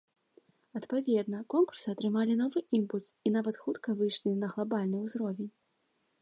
Адпаведна, 0.77 1.41
конкурсы 1.53 1.85
атрымалі 1.93 2.37
новы 2.39 2.59
імпульс, 2.79 3.07
і 3.27 3.33
нават 3.37 3.55
хутка 3.67 3.89
выйшлі 4.01 4.35
на 4.41 4.47
глабальны 4.55 4.97
ўзровень. 5.05 5.49